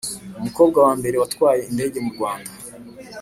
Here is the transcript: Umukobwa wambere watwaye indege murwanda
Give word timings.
Umukobwa 0.39 0.77
wambere 0.87 1.15
watwaye 1.21 1.61
indege 1.69 1.97
murwanda 2.05 2.51